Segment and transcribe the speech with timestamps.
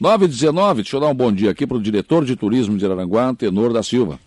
[0.00, 3.34] 919, deixa eu dar um bom dia aqui para o diretor de turismo de Araranguá,
[3.34, 4.20] Tenor da Silva.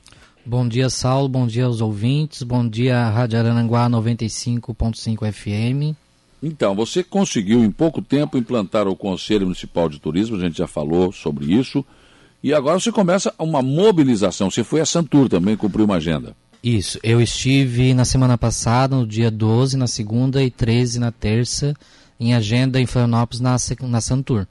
[0.46, 1.30] Bom dia, Saulo.
[1.30, 2.44] Bom dia aos ouvintes.
[2.44, 5.96] Bom dia, Rádio Araranguá 95.5 FM.
[6.44, 10.68] Então, você conseguiu em pouco tempo implantar o Conselho Municipal de Turismo, a gente já
[10.68, 11.86] falou sobre isso.
[12.44, 14.50] E agora você começa uma mobilização.
[14.50, 16.36] Você foi a Santur também, cumpriu uma agenda.
[16.64, 21.74] Isso, eu estive na semana passada, no dia 12, na segunda e 13 na terça,
[22.20, 23.56] em agenda em Florianópolis, na,
[23.88, 24.48] na Santur.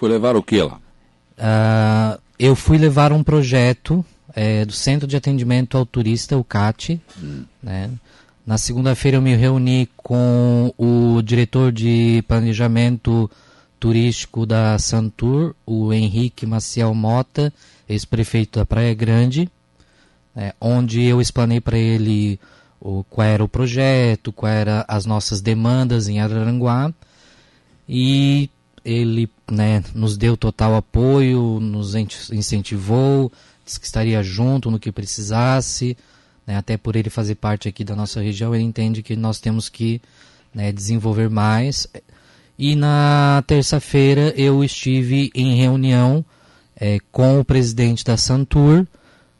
[0.00, 0.80] Foi levar o que lá?
[1.36, 4.02] Uh, eu fui levar um projeto
[4.34, 6.98] é, do Centro de Atendimento ao Turista, o CAT.
[7.22, 7.44] Hum.
[7.62, 7.90] Né?
[8.46, 13.30] Na segunda-feira eu me reuni com o diretor de planejamento
[13.78, 17.52] turístico da Santur, o Henrique Maciel Mota,
[17.86, 19.50] ex-prefeito da Praia Grande,
[20.34, 22.40] né, onde eu explanei para ele
[22.80, 26.90] o, qual era o projeto, quais eram as nossas demandas em Araranguá,
[27.86, 28.48] e
[28.84, 33.30] ele né, nos deu total apoio, nos incentivou,
[33.64, 35.96] disse que estaria junto no que precisasse,
[36.46, 39.68] né, até por ele fazer parte aqui da nossa região, ele entende que nós temos
[39.68, 40.00] que
[40.54, 41.86] né, desenvolver mais.
[42.58, 46.24] E na terça-feira eu estive em reunião
[46.76, 48.86] é, com o presidente da Santur,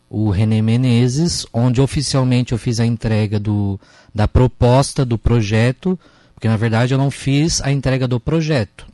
[0.08, 3.78] o René Menezes, onde oficialmente eu fiz a entrega do,
[4.14, 5.98] da proposta do projeto,
[6.34, 8.89] porque na verdade eu não fiz a entrega do projeto.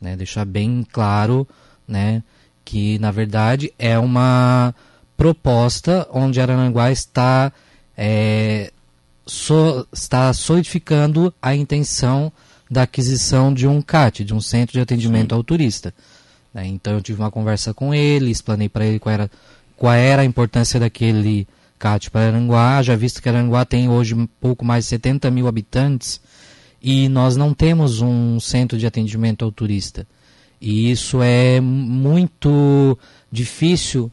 [0.00, 0.16] Né?
[0.16, 1.46] Deixar bem claro
[1.86, 2.22] né,
[2.64, 4.74] que na verdade é uma
[5.16, 7.52] proposta onde Aranguá está,
[7.96, 8.72] é,
[9.26, 12.32] so, está solidificando a intenção
[12.70, 15.36] da aquisição de um CAT, de um centro de atendimento Sim.
[15.36, 15.92] ao turista.
[16.54, 16.66] Né?
[16.68, 19.30] Então eu tive uma conversa com ele, explanei para ele qual era,
[19.76, 21.46] qual era a importância daquele
[21.78, 25.48] CAT para Aranguá, já visto que Aranguá tem hoje um pouco mais de 70 mil
[25.48, 26.20] habitantes
[26.82, 30.06] e nós não temos um centro de atendimento ao turista.
[30.60, 32.98] E isso é muito
[33.30, 34.10] difícil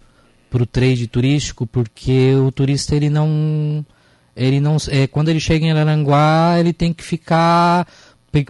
[0.49, 3.85] para o trade turístico, porque o turista ele não
[4.35, 7.87] ele não é, quando ele chega em Aranguá ele tem que ficar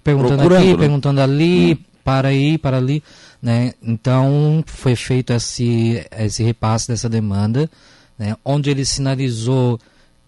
[0.04, 0.78] perguntando Procurando, aqui, né?
[0.78, 1.78] perguntando ali, hum.
[2.04, 3.02] para aí, para ali,
[3.42, 3.74] né?
[3.82, 7.70] Então foi feito esse, esse repasse dessa demanda,
[8.18, 8.36] né?
[8.44, 9.80] onde ele sinalizou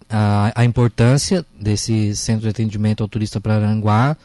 [0.09, 4.18] a, a importância desse centro de atendimento ao turista para Aranguá,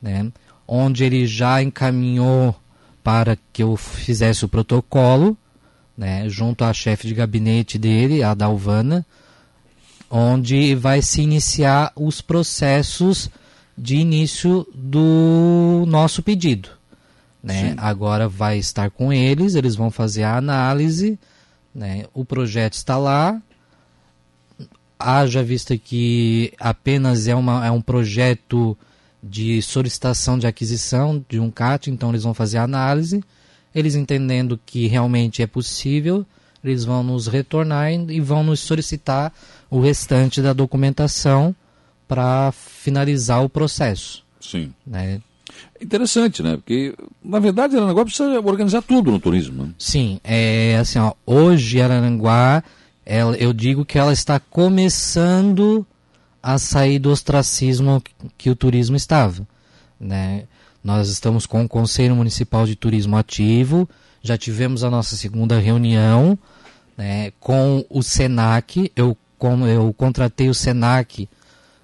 [0.00, 0.30] né?
[0.68, 2.54] onde ele já encaminhou
[3.02, 5.36] para que eu fizesse o protocolo,
[5.96, 6.28] né?
[6.28, 9.04] junto à chefe de gabinete dele, a Dalvana,
[10.10, 13.30] onde vai se iniciar os processos
[13.76, 16.68] de início do nosso pedido.
[17.42, 17.74] Né?
[17.78, 21.18] Agora vai estar com eles, eles vão fazer a análise,
[21.74, 22.04] né?
[22.12, 23.40] o projeto está lá,
[25.00, 28.76] haja vista que apenas é, uma, é um projeto
[29.22, 33.22] de solicitação de aquisição de um CAT, então eles vão fazer a análise,
[33.74, 36.24] eles entendendo que realmente é possível,
[36.62, 39.32] eles vão nos retornar e vão nos solicitar
[39.70, 41.54] o restante da documentação
[42.06, 44.24] para finalizar o processo.
[44.40, 44.72] Sim.
[44.86, 45.20] Né?
[45.80, 46.56] Interessante, né?
[46.56, 49.64] Porque, na verdade, Araranguá precisa organizar tudo no turismo.
[49.64, 49.74] Né?
[49.78, 52.62] Sim, é assim, ó, hoje Araranguá,
[53.12, 55.84] ela, eu digo que ela está começando
[56.40, 58.00] a sair do ostracismo
[58.38, 59.44] que o turismo estava.
[59.98, 60.44] Né?
[60.82, 63.88] Nós estamos com o Conselho Municipal de Turismo ativo,
[64.22, 66.38] já tivemos a nossa segunda reunião
[66.96, 71.28] né, com o SENAC, eu, com, eu contratei o SENAC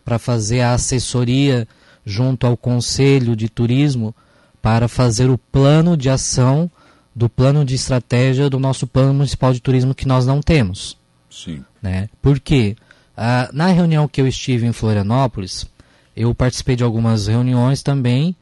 [0.05, 1.67] para fazer a assessoria
[2.05, 4.15] junto ao Conselho de Turismo
[4.63, 6.71] para fazer o plano de ação
[7.13, 10.97] do plano de estratégia do nosso plano municipal de turismo que nós não temos.
[11.37, 11.63] Sim.
[11.83, 12.09] Né?
[12.23, 12.77] Por quê?
[13.15, 15.67] Ah, na reunião que eu estive em Florianópolis,
[16.17, 18.35] eu participei de algumas reuniões também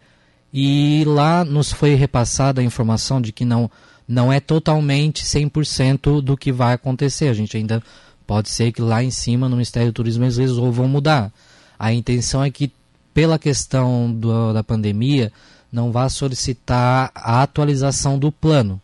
[0.53, 3.69] e lá nos foi repassada a informação de que não,
[4.07, 7.29] não é totalmente 100% do que vai acontecer.
[7.29, 7.83] A gente ainda
[8.25, 11.33] pode ser que lá em cima no Ministério do Turismo eles resolvam mudar.
[11.77, 12.71] A intenção é que,
[13.13, 15.33] pela questão do, da pandemia,
[15.73, 18.81] não vá solicitar a atualização do plano.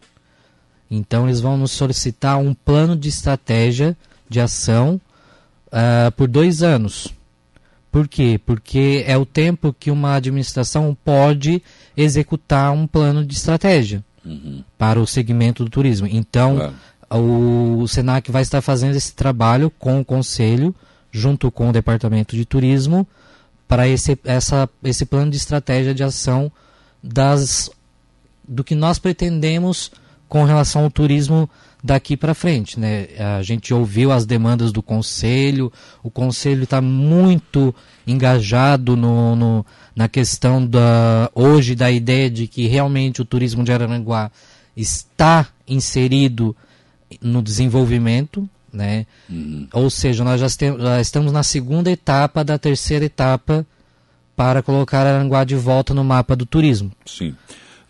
[0.90, 3.96] Então, eles vão nos solicitar um plano de estratégia
[4.30, 4.98] de ação
[5.66, 7.12] uh, por dois anos.
[7.92, 8.40] Por quê?
[8.46, 11.60] Porque é o tempo que uma administração pode
[11.96, 14.62] executar um plano de estratégia uhum.
[14.78, 16.06] para o segmento do turismo.
[16.06, 16.72] Então,
[17.10, 20.74] o, o Senac vai estar fazendo esse trabalho com o Conselho
[21.12, 23.06] junto com o Departamento de Turismo,
[23.66, 26.50] para esse, essa, esse plano de estratégia de ação
[27.02, 27.70] das,
[28.46, 29.90] do que nós pretendemos
[30.28, 31.48] com relação ao turismo
[31.82, 32.78] daqui para frente.
[32.78, 33.08] Né?
[33.38, 35.72] A gente ouviu as demandas do Conselho,
[36.02, 37.74] o Conselho está muito
[38.06, 43.72] engajado no, no, na questão da, hoje da ideia de que realmente o turismo de
[43.72, 44.30] Araranguá
[44.76, 46.54] está inserido
[47.20, 49.06] no desenvolvimento, né?
[49.28, 49.66] Uhum.
[49.72, 53.66] Ou seja, nós já, já, estamos na segunda etapa da terceira etapa
[54.36, 56.92] para colocar Aranguá de volta no mapa do turismo.
[57.04, 57.34] Sim.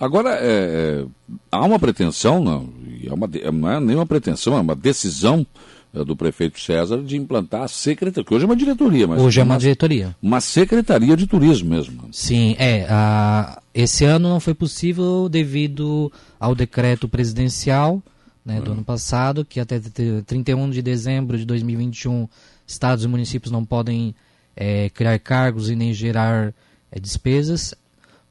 [0.00, 1.04] Agora, é, é,
[1.52, 2.70] há uma pretensão, não,
[3.04, 5.46] é uma, não é nenhuma pretensão, é uma decisão
[5.92, 9.20] é, do prefeito César de implantar a secretaria, que hoje é uma diretoria, mas.
[9.20, 10.16] Hoje é uma, uma diretoria.
[10.22, 12.08] Uma secretaria de turismo mesmo.
[12.12, 12.86] Sim, é.
[12.88, 18.02] A, esse ano não foi possível devido ao decreto presidencial
[18.42, 22.26] né, do ano passado, que até 31 de dezembro de 2021
[22.66, 24.14] estados e municípios não podem
[24.56, 26.54] é, criar cargos e nem gerar
[26.90, 27.74] é, despesas.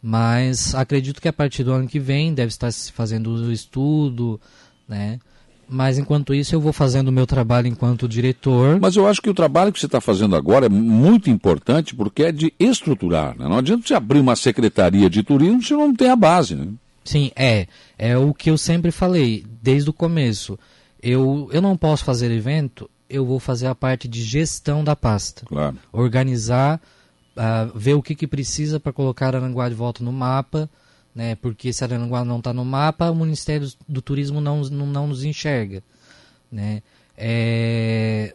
[0.01, 4.39] Mas acredito que a partir do ano que vem deve estar se fazendo o estudo,
[4.87, 5.19] né?
[5.69, 8.79] Mas enquanto isso eu vou fazendo o meu trabalho enquanto diretor.
[8.79, 12.23] Mas eu acho que o trabalho que você está fazendo agora é muito importante porque
[12.23, 13.37] é de estruturar.
[13.37, 13.47] Né?
[13.47, 16.55] Não adianta você abrir uma secretaria de turismo se não tem a base.
[16.55, 16.69] Né?
[17.05, 17.67] Sim, é.
[17.99, 20.57] É o que eu sempre falei desde o começo.
[21.01, 25.45] Eu, eu não posso fazer evento, eu vou fazer a parte de gestão da pasta.
[25.45, 25.77] Claro.
[25.93, 26.81] Organizar
[27.39, 30.69] uh, ver o que, que precisa para colocar Aranguá de volta no mapa,
[31.15, 31.35] né?
[31.35, 35.23] porque se Aranguá não está no mapa, o Ministério do Turismo não, não, não nos
[35.23, 35.81] enxerga.
[36.51, 36.83] Né?
[37.17, 38.33] É,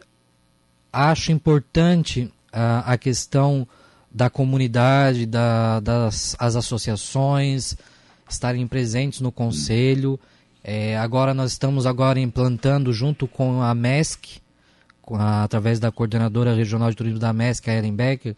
[0.91, 2.23] acho importante
[2.53, 3.67] uh, a questão
[4.11, 7.75] da comunidade, da, das as associações
[8.29, 10.19] estarem presentes no conselho.
[10.63, 14.41] É, agora nós estamos agora implantando junto com a MESC,
[15.01, 18.35] com a, através da coordenadora regional de turismo da MESC, a Ellen Becker,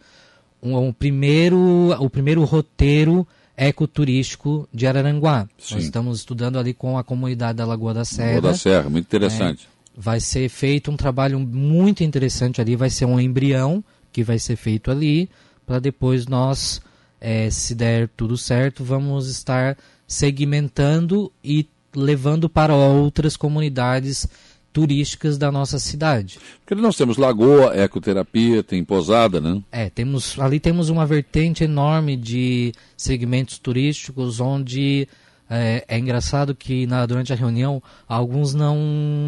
[0.75, 5.47] um, um primeiro, o primeiro roteiro ecoturístico de Araranguá.
[5.57, 5.75] Sim.
[5.75, 8.35] Nós estamos estudando ali com a comunidade da Lagoa da Serra.
[8.35, 9.67] Lagoa da Serra, muito interessante.
[9.73, 14.37] É, vai ser feito um trabalho muito interessante ali, vai ser um embrião que vai
[14.37, 15.29] ser feito ali,
[15.65, 16.81] para depois nós,
[17.19, 19.75] é, se der tudo certo, vamos estar
[20.07, 24.27] segmentando e levando para outras comunidades
[24.77, 26.38] turísticas da nossa cidade.
[26.63, 29.59] Porque nós temos lagoa, ecoterapia, tem posada, né?
[29.71, 35.07] É, temos, ali temos uma vertente enorme de segmentos turísticos onde
[35.50, 38.77] é, é engraçado que na, durante a reunião alguns não,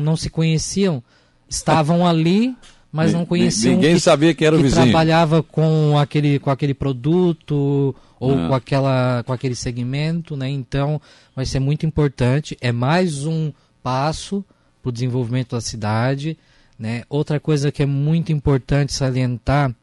[0.04, 1.02] não se conheciam,
[1.50, 2.56] estavam ali,
[2.92, 3.74] mas não conheciam.
[3.74, 4.84] Ninguém que, sabia que era o vizinho.
[4.84, 8.50] trabalhava com aquele, com aquele produto ou ah.
[8.50, 10.48] com, aquela, com aquele segmento, né?
[10.48, 11.02] Então
[11.36, 12.56] vai ser muito importante.
[12.62, 13.52] É mais um
[13.82, 14.46] passo
[14.90, 16.38] o desenvolvimento da cidade.
[16.78, 17.04] Né?
[17.10, 19.74] Outra coisa que é muito importante salientar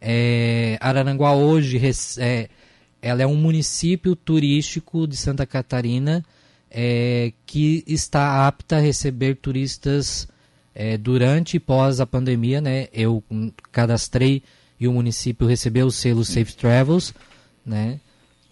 [0.00, 1.80] é Araranguá hoje
[2.18, 2.48] é,
[3.02, 6.24] ela é um município turístico de Santa Catarina
[6.70, 10.28] é, que está apta a receber turistas
[10.74, 12.60] é, durante e pós a pandemia.
[12.60, 12.88] Né?
[12.92, 13.22] Eu
[13.72, 14.42] cadastrei
[14.78, 17.12] e o município recebeu o selo Safe Travels.
[17.66, 18.00] Né?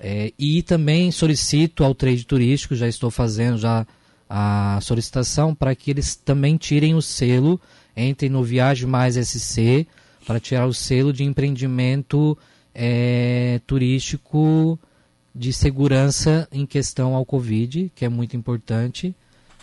[0.00, 3.86] É, e também solicito ao trade turístico, já estou fazendo, já
[4.28, 7.60] a solicitação para que eles também tirem o selo,
[7.96, 9.86] entrem no Viagem Mais SC,
[10.26, 12.36] para tirar o selo de empreendimento
[12.74, 14.78] é, turístico
[15.34, 19.14] de segurança em questão ao Covid, que é muito importante.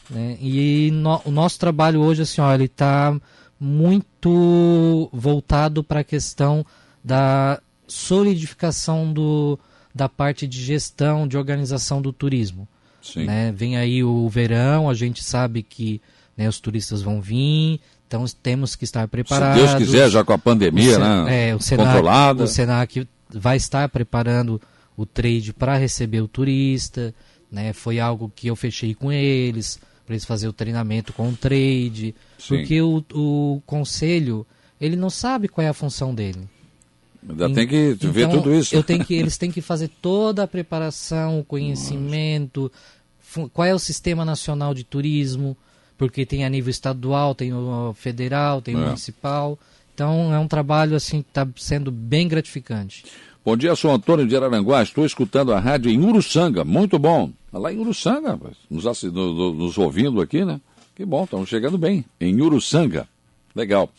[0.09, 0.37] Né?
[0.41, 3.15] E no, o nosso trabalho hoje, assim, ó, ele está
[3.59, 6.65] muito voltado para a questão
[7.03, 9.59] da solidificação do,
[9.93, 12.67] da parte de gestão, de organização do turismo.
[13.15, 13.51] Né?
[13.51, 16.01] Vem aí o verão, a gente sabe que
[16.35, 19.61] né, os turistas vão vir, então temos que estar preparados.
[19.61, 21.49] Se Deus quiser, já com a pandemia, né?
[21.49, 22.43] É, o Senac, controlada.
[22.43, 24.61] O Senac vai estar preparando
[24.95, 27.13] o trade para receber o turista,
[27.51, 27.73] né?
[27.73, 32.15] Foi algo que eu fechei com eles, para eles fazer o treinamento com o trade,
[32.37, 32.57] Sim.
[32.57, 34.45] porque o, o conselho,
[34.79, 36.47] ele não sabe qual é a função dele.
[37.27, 38.75] Ainda tem que ver então, tudo isso.
[38.75, 42.71] Eu tenho que, eles têm que fazer toda a preparação, o conhecimento,
[43.51, 45.57] qual é o sistema nacional de turismo,
[45.97, 48.85] porque tem a nível estadual, tem o federal, tem o é.
[48.85, 49.57] municipal.
[49.93, 53.05] Então é um trabalho assim que está sendo bem gratificante.
[53.43, 57.31] Bom dia, sou Antônio de Araranguá, estou escutando a rádio em Uruçanga, muito bom.
[57.51, 58.39] Tá lá em Uruçanga,
[58.69, 60.59] nos, nos ouvindo aqui, né?
[60.95, 63.07] Que bom, estamos chegando bem, em Uruçanga.
[63.55, 63.89] Legal.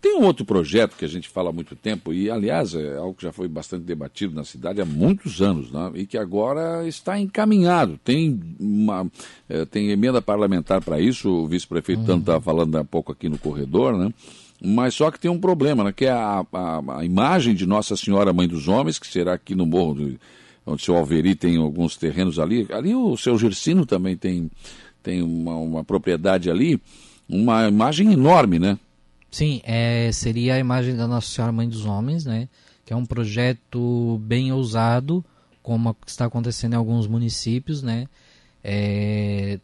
[0.00, 3.14] Tem um outro projeto que a gente fala há muito tempo, e aliás é algo
[3.14, 5.90] que já foi bastante debatido na cidade há muitos anos, né?
[5.94, 7.98] e que agora está encaminhado.
[8.04, 9.10] Tem uma
[9.48, 12.06] é, tem emenda parlamentar para isso, o vice-prefeito uhum.
[12.06, 14.12] tanto estava falando há pouco aqui no corredor, né?
[14.60, 15.92] Mas só que tem um problema, né?
[15.92, 19.54] que é a, a, a imagem de Nossa Senhora Mãe dos Homens, que será aqui
[19.54, 20.20] no Morro, do,
[20.66, 22.66] onde o seu Alveri tem alguns terrenos ali.
[22.70, 24.50] Ali o seu Gersino também tem,
[25.02, 26.80] tem uma, uma propriedade ali,
[27.28, 28.78] uma imagem enorme, né?
[29.30, 32.48] Sim, é, seria a imagem da Nossa Senhora Mãe dos Homens, né?
[32.84, 35.24] Que é um projeto bem ousado,
[35.62, 38.06] como está acontecendo em alguns municípios, né?
[38.64, 39.60] É,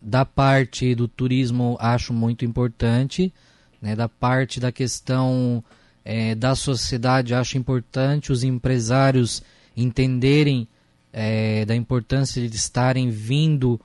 [0.00, 3.32] da parte do turismo, acho muito importante.
[3.80, 5.64] Né, da parte da questão
[6.04, 9.42] é, da sociedade, acho importante os empresários
[9.74, 10.68] entenderem
[11.12, 13.80] é, da importância de estarem vindo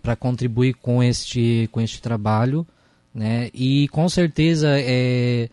[0.00, 2.66] para contribuir com este, com este trabalho.
[3.14, 5.50] Né, e com certeza é,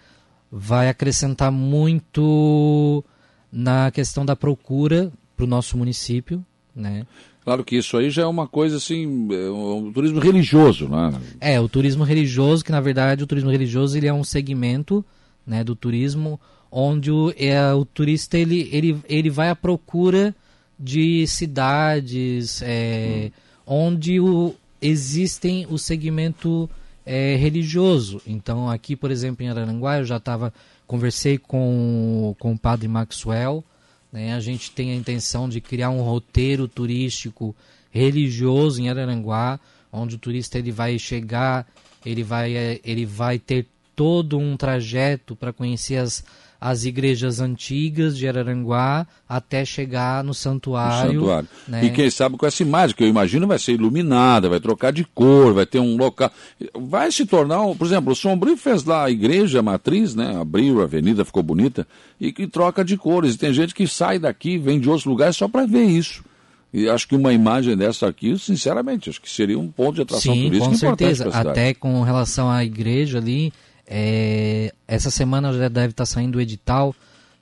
[0.50, 3.04] vai acrescentar muito
[3.52, 6.44] na questão da procura para o nosso município.
[6.74, 7.06] Né?
[7.44, 11.20] Claro que isso aí já é uma coisa assim, é um turismo religioso, né?
[11.42, 15.04] É, o turismo religioso, que na verdade o turismo religioso ele é um segmento
[15.46, 16.40] né, do turismo
[16.72, 20.36] onde o, é, o turista ele, ele, ele vai à procura
[20.80, 23.32] de cidades é,
[23.66, 23.66] hum.
[23.66, 26.70] onde o, existem o segmento
[27.06, 28.22] é, religioso.
[28.26, 30.54] Então aqui, por exemplo, em Araranguá, eu já estava
[30.86, 33.64] conversei com, com o padre Maxwell,
[34.12, 34.34] né?
[34.34, 37.56] A gente tem a intenção de criar um roteiro turístico
[37.92, 39.60] religioso em Araranguá,
[39.92, 41.68] onde o turista ele vai chegar,
[42.06, 46.24] ele vai, eh, ele vai ter todo um trajeto para conhecer as,
[46.60, 51.14] as igrejas antigas de Araranguá até chegar no santuário.
[51.14, 51.50] No santuário.
[51.68, 51.86] Né?
[51.86, 55.06] E quem sabe com essa imagem, que eu imagino vai ser iluminada, vai trocar de
[55.06, 56.32] cor, vai ter um local.
[56.76, 60.36] Vai se tornar, um, por exemplo, o Sombrio fez lá a igreja a matriz, né?
[60.40, 61.88] Abriu, a avenida ficou bonita,
[62.20, 63.36] e que troca de cores.
[63.36, 66.24] E tem gente que sai daqui, vem de outros lugares só para ver isso.
[66.72, 70.34] E acho que uma imagem dessa aqui, sinceramente, acho que seria um ponto de atração
[70.34, 71.30] Sim, turística com certeza.
[71.30, 73.52] Até com relação à igreja ali,
[73.92, 76.96] é, essa semana já deve estar saindo o edital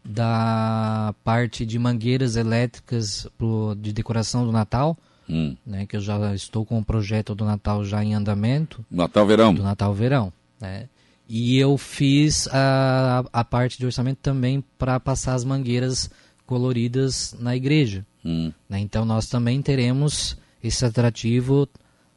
[0.03, 4.97] da parte de mangueiras elétricas pro, de decoração do Natal,
[5.29, 5.57] hum.
[5.65, 8.85] né, que eu já estou com o projeto do Natal já em andamento.
[8.89, 9.53] Natal Verão.
[9.53, 10.31] Do Natal Verão.
[10.61, 10.87] Né?
[11.27, 16.09] E eu fiz a, a parte de orçamento também para passar as mangueiras
[16.45, 18.05] coloridas na igreja.
[18.23, 18.53] Hum.
[18.69, 18.79] Né?
[18.79, 21.67] Então nós também teremos esse atrativo.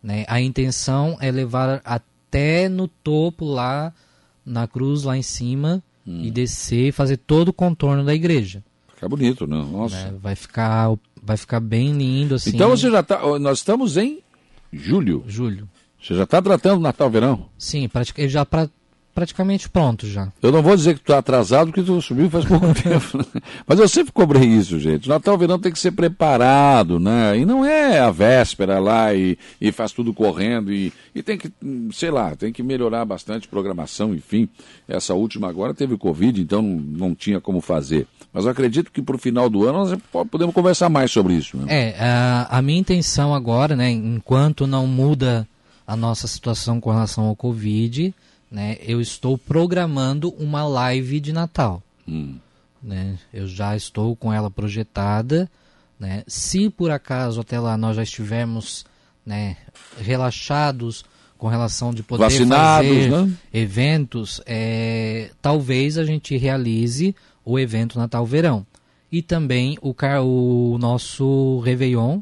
[0.01, 0.25] Né?
[0.29, 3.93] A intenção é levar até no topo lá
[4.45, 6.23] na cruz lá em cima hum.
[6.23, 8.63] e descer, fazer todo o contorno da igreja.
[8.95, 9.57] Fica bonito, né?
[9.57, 10.11] Nossa.
[10.11, 10.19] Né?
[10.21, 10.93] Vai ficar,
[11.23, 12.51] vai ficar bem lindo assim.
[12.51, 14.21] Então você já tá, nós estamos em
[14.73, 15.25] julho.
[15.27, 15.69] Julho.
[16.01, 17.47] Você já está tratando Natal Verão?
[17.59, 18.69] Sim, praticamente já pra,
[19.21, 20.33] praticamente pronto já.
[20.41, 23.23] Eu não vou dizer que tu está atrasado, porque tu subiu faz pouco tempo.
[23.67, 25.07] Mas eu sempre cobrei isso, gente.
[25.07, 27.37] Natal Verão tem que ser preparado, né?
[27.37, 30.73] E não é a véspera lá e, e faz tudo correndo.
[30.73, 31.53] E, e tem que,
[31.93, 34.49] sei lá, tem que melhorar bastante programação, enfim.
[34.89, 38.07] Essa última agora teve Covid, então não, não tinha como fazer.
[38.33, 39.99] Mas eu acredito que para o final do ano nós
[40.31, 41.59] podemos conversar mais sobre isso.
[41.59, 41.67] Né?
[41.69, 45.47] É, a, a minha intenção agora, né, enquanto não muda
[45.87, 48.15] a nossa situação com relação ao Covid,
[48.51, 51.83] né, eu estou programando uma live de Natal.
[52.09, 52.37] Hum.
[52.83, 53.19] Né?
[53.33, 55.49] Eu já estou com ela projetada.
[55.99, 56.25] Né?
[56.27, 58.85] Se por acaso até lá nós já estivermos
[59.25, 59.57] né,
[59.99, 61.05] relaxados
[61.39, 63.33] com relação de poder Vacinados, fazer né?
[63.53, 67.15] eventos, é, talvez a gente realize
[67.45, 68.67] o evento Natal Verão.
[69.13, 69.95] E também o,
[70.75, 72.21] o nosso Réveillon,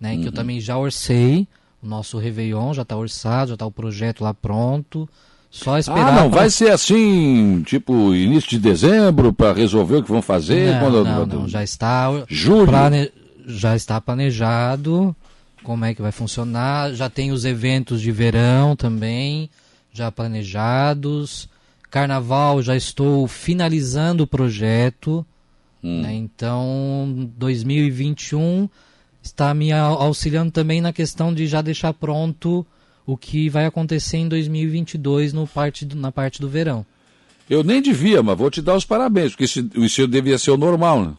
[0.00, 0.20] né, uhum.
[0.20, 0.34] que eu uhum.
[0.34, 1.46] também já orcei.
[1.82, 5.08] O nosso Réveillon já está orçado, já está o projeto lá pronto.
[5.50, 6.08] Só esperar.
[6.08, 6.40] Ah, não, pra...
[6.40, 10.74] vai ser assim, tipo, início de dezembro, para resolver o que vão fazer?
[10.74, 11.04] Não, quando...
[11.04, 12.08] não, não, já está.
[12.28, 12.66] Julho?
[12.66, 13.10] Plane...
[13.46, 15.14] Já está planejado
[15.62, 16.92] como é que vai funcionar.
[16.94, 19.50] Já tem os eventos de verão também,
[19.92, 21.48] já planejados.
[21.90, 25.24] Carnaval, já estou finalizando o projeto.
[25.82, 26.02] Hum.
[26.02, 26.14] Né?
[26.14, 28.68] Então, 2021
[29.22, 32.64] está me auxiliando também na questão de já deixar pronto
[33.06, 36.84] o que vai acontecer em 2022 no parte do, na parte do verão.
[37.48, 40.56] Eu nem devia, mas vou te dar os parabéns, porque isso, isso devia ser o
[40.56, 41.14] normal, né?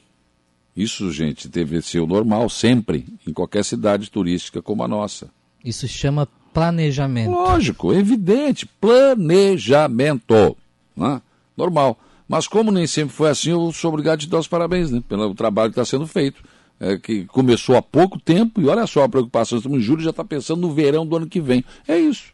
[0.76, 5.30] Isso, gente, deve ser o normal sempre, em qualquer cidade turística como a nossa.
[5.64, 7.32] Isso chama planejamento.
[7.32, 10.56] Lógico, evidente, planejamento.
[10.96, 11.22] Né?
[11.58, 12.00] Normal.
[12.28, 15.04] Mas como nem sempre foi assim, eu sou obrigado a te dar os parabéns né?
[15.08, 16.42] pelo trabalho que está sendo feito
[16.82, 20.10] é, que começou há pouco tempo, e olha só a preocupação, estamos em julho já
[20.10, 21.64] está pensando no verão do ano que vem.
[21.88, 22.34] É isso.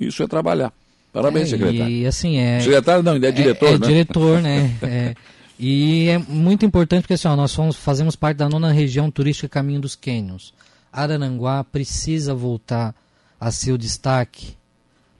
[0.00, 0.72] Isso é trabalhar.
[1.12, 1.94] Parabéns, é, secretário.
[1.94, 2.58] E assim, é.
[2.60, 3.86] Secretário não, ainda é diretor, é, é né?
[3.86, 4.76] diretor, né?
[4.82, 5.14] é,
[5.58, 9.46] e é muito importante porque assim, ó, nós fomos, fazemos parte da nona região turística
[9.46, 10.54] Caminho dos Quênios.
[10.90, 12.94] Arananguá precisa voltar
[13.38, 14.56] a ser o destaque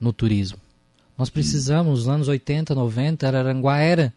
[0.00, 0.58] no turismo.
[1.18, 4.14] Nós precisamos, nos anos 80, 90, Araranguá era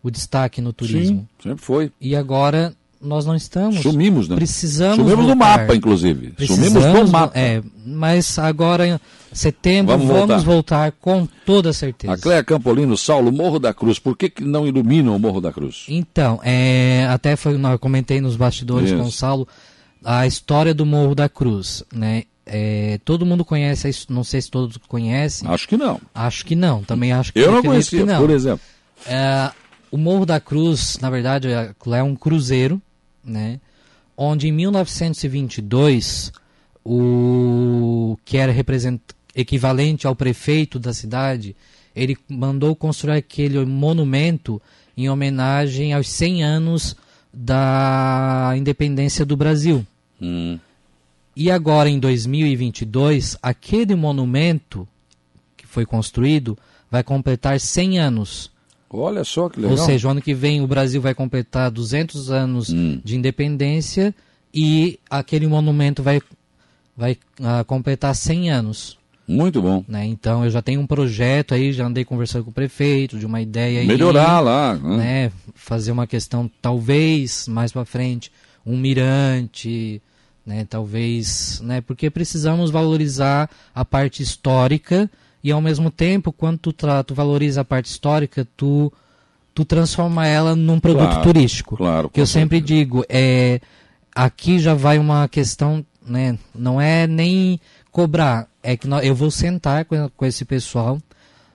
[0.00, 1.28] o destaque no turismo.
[1.40, 1.92] Sim, sempre foi.
[2.00, 3.80] E agora nós não estamos.
[3.80, 4.36] Sumimos, né?
[4.36, 4.96] Precisamos.
[4.96, 5.34] Sumimos voltar.
[5.34, 6.34] do mapa, inclusive.
[6.46, 7.38] Sumimos do mapa.
[7.38, 8.98] É, mas agora, em
[9.32, 10.90] setembro, vamos, vamos voltar.
[10.90, 10.92] voltar.
[10.92, 12.14] com toda certeza.
[12.14, 15.52] A Cléa Campolino, Saulo, Morro da Cruz, por que, que não iluminam o Morro da
[15.52, 15.84] Cruz?
[15.88, 18.98] Então, é, até foi, eu comentei nos bastidores Isso.
[18.98, 19.46] com o Saulo.
[20.04, 22.24] a história do Morro da Cruz, né?
[22.48, 25.48] É, todo mundo conhece, não sei se todos conhecem.
[25.50, 26.00] Acho que não.
[26.14, 28.20] Acho que não, também acho que Eu não conhecia, não.
[28.20, 28.60] por exemplo.
[29.04, 29.50] É,
[29.96, 32.80] o Morro da Cruz, na verdade, é, é um cruzeiro,
[33.24, 33.58] né?
[34.14, 36.32] Onde em 1922,
[36.84, 38.54] o que era
[39.34, 41.56] equivalente ao prefeito da cidade,
[41.94, 44.60] ele mandou construir aquele monumento
[44.94, 46.94] em homenagem aos 100 anos
[47.32, 49.84] da independência do Brasil.
[50.20, 50.58] Hum.
[51.34, 54.86] E agora, em 2022, aquele monumento
[55.56, 56.56] que foi construído
[56.90, 58.55] vai completar 100 anos.
[58.88, 59.76] Olha só que legal.
[59.76, 63.00] Ou seja, o ano que vem o Brasil vai completar 200 anos hum.
[63.04, 64.14] de independência
[64.54, 66.20] e aquele monumento vai,
[66.96, 68.98] vai uh, completar 100 anos.
[69.28, 69.84] Muito bom.
[69.88, 70.06] Né?
[70.06, 73.40] Então eu já tenho um projeto aí, já andei conversando com o prefeito, de uma
[73.40, 73.86] ideia aí.
[73.86, 74.74] Melhorar lá.
[74.74, 74.96] Né?
[74.96, 75.32] né?
[75.54, 78.30] Fazer uma questão, talvez, mais para frente,
[78.64, 80.00] um mirante,
[80.44, 80.64] né?
[80.68, 81.80] Talvez, né?
[81.80, 85.10] Porque precisamos valorizar a parte histórica
[85.46, 88.92] e ao mesmo tempo, quando tu, tu valoriza a parte histórica, tu,
[89.54, 91.76] tu transforma ela num produto claro, turístico.
[91.76, 92.10] Claro.
[92.10, 93.60] Que eu sempre digo, é,
[94.12, 96.36] aqui já vai uma questão, né?
[96.52, 97.60] Não é nem
[97.92, 100.98] cobrar, é que eu vou sentar com, com esse pessoal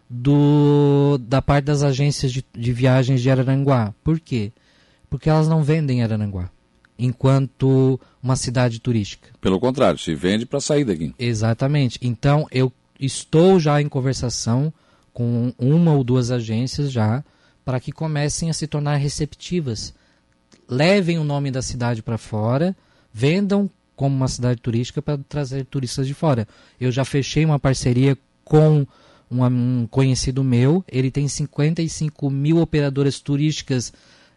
[0.10, 3.93] do, da parte das agências de, de viagens de Araranguá.
[4.05, 4.53] Por quê?
[5.10, 6.50] Porque elas não vendem Araranguá
[6.98, 9.27] enquanto uma cidade turística.
[9.41, 11.13] Pelo contrário, se vende para sair daqui.
[11.19, 12.00] Exatamente.
[12.01, 12.71] Então eu
[13.01, 14.72] estou já em conversação
[15.13, 17.24] com uma ou duas agências já
[17.65, 19.93] para que comecem a se tornar receptivas.
[20.67, 22.75] Levem o nome da cidade para fora,
[23.13, 26.48] vendam como uma cidade turística para trazer turistas de fora.
[26.79, 28.86] Eu já fechei uma parceria com
[29.29, 33.93] um conhecido meu, ele tem 55 mil operadoras turísticas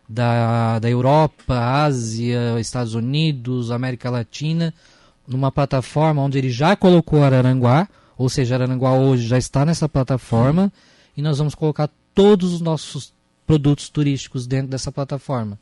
[0.08, 4.72] da, da Europa, Ásia, Estados Unidos, América Latina,
[5.26, 10.72] numa plataforma onde ele já colocou Araranguá, ou seja, Araranguá hoje já está nessa plataforma,
[11.16, 13.12] e nós vamos colocar todos os nossos
[13.46, 15.58] produtos turísticos dentro dessa plataforma.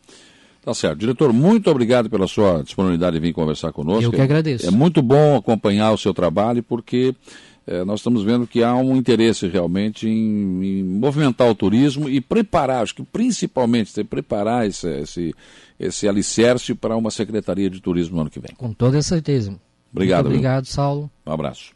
[0.64, 0.98] Tá certo.
[0.98, 4.04] Diretor, muito obrigado pela sua disponibilidade de vir conversar conosco.
[4.04, 4.66] Eu que agradeço.
[4.66, 7.14] É muito bom acompanhar o seu trabalho, porque
[7.66, 12.20] é, nós estamos vendo que há um interesse realmente em, em, movimentar o turismo e
[12.20, 15.34] preparar, acho que principalmente preparar esse, esse,
[15.80, 18.54] esse alicerce para uma Secretaria de Turismo no ano que vem.
[18.56, 19.58] Com toda certeza.
[19.92, 20.24] Obrigado.
[20.24, 21.10] Muito obrigado, Saulo.
[21.26, 21.72] Um abraço.